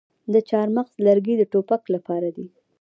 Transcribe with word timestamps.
د 0.33 0.35
چهارمغز 0.47 0.93
لرګي 1.05 1.35
د 1.37 1.43
ټوپک 1.51 1.83
لپاره 1.95 2.29
دي. 2.35 2.47